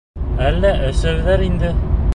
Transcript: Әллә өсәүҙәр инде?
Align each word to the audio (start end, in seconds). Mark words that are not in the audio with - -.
Әллә 0.45 0.71
өсәүҙәр 0.87 1.45
инде? 1.51 1.75